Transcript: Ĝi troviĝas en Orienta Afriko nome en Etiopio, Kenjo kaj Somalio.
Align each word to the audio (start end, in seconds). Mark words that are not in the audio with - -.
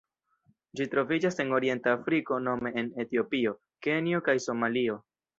Ĝi 0.79 0.85
troviĝas 0.93 1.35
en 1.43 1.51
Orienta 1.57 1.93
Afriko 1.97 2.39
nome 2.45 2.71
en 2.83 2.89
Etiopio, 3.03 3.53
Kenjo 3.89 4.23
kaj 4.29 4.35
Somalio. 4.47 4.97